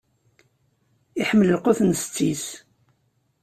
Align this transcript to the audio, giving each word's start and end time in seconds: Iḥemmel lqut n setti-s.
Iḥemmel 1.21 1.49
lqut 1.57 1.79
n 1.83 1.91
setti-s. 2.01 2.45